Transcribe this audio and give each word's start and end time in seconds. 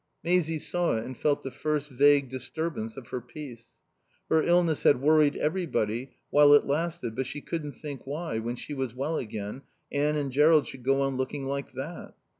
Maisie 0.23 0.57
saw 0.57 0.97
it 0.97 1.03
and 1.03 1.15
felt 1.15 1.43
the 1.43 1.51
first 1.51 1.87
vague 1.89 2.27
disturbance 2.27 2.97
of 2.97 3.09
her 3.09 3.21
peace. 3.21 3.77
Her 4.31 4.41
illness 4.41 4.81
had 4.81 4.99
worried 4.99 5.35
everybody 5.35 6.09
while 6.31 6.55
it 6.55 6.65
lasted, 6.65 7.13
but 7.15 7.27
she 7.27 7.39
couldn't 7.39 7.73
think 7.73 8.07
why, 8.07 8.39
when 8.39 8.55
she 8.55 8.73
was 8.73 8.95
well 8.95 9.17
again, 9.19 9.61
Anne 9.91 10.15
and 10.15 10.31
Jerrold 10.31 10.65
should 10.65 10.81
go 10.81 11.03
on 11.03 11.17
looking 11.17 11.45
like 11.45 11.73
that. 11.73 12.15